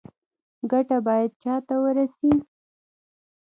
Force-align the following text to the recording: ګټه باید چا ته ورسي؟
ګټه 0.71 0.97
باید 1.07 1.31
چا 1.43 1.55
ته 1.67 1.75
ورسي؟ 1.83 2.31